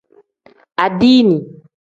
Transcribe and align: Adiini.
Adiini. 0.83 1.37